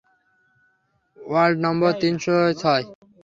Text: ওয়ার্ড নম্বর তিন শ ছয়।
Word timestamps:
ওয়ার্ড 1.17 1.55
নম্বর 1.65 1.91
তিন 2.01 2.15
শ 2.23 2.25
ছয়। 2.61 2.83